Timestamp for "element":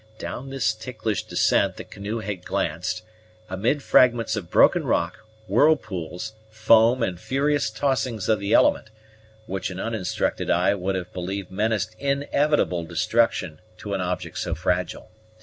8.51-8.89